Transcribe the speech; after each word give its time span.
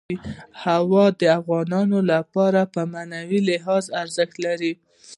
هوا 0.63 1.05
د 1.19 1.21
افغانانو 1.39 1.99
لپاره 2.11 2.61
په 2.73 2.81
معنوي 2.93 3.39
لحاظ 3.49 3.83
ارزښت 4.01 4.35
لري. 4.45 4.73